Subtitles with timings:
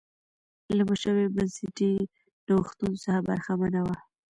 [0.77, 1.91] له مشابه بنسټي
[2.47, 3.97] نوښتونو څخه برخمنه وه.